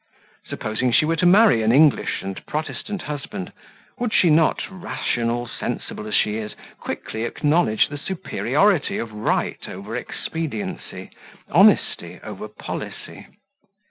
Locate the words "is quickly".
6.37-7.21